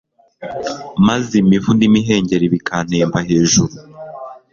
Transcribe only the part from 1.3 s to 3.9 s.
imivu n’imihengeri bikantemba hejuru